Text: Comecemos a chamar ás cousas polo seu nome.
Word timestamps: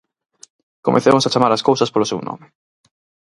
Comecemos 0.85 1.23
a 1.25 1.31
chamar 1.33 1.51
ás 1.57 1.65
cousas 1.69 1.91
polo 1.93 2.09
seu 2.11 2.19
nome. 2.27 2.45